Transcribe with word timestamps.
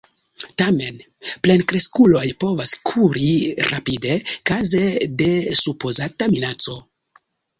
Tamen 0.59 0.95
plenkreskuloj 1.47 2.23
povas 2.45 2.71
kuri 2.91 3.29
rapide 3.73 4.15
kaze 4.51 4.81
de 5.21 5.29
supozata 5.63 6.31
minaco. 6.35 6.77